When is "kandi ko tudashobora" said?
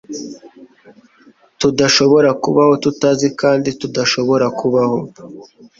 3.41-4.45